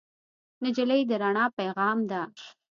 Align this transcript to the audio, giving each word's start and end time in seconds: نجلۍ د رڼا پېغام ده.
نجلۍ 0.63 1.01
د 1.09 1.11
رڼا 1.21 1.45
پېغام 1.57 1.99
ده. 2.11 2.21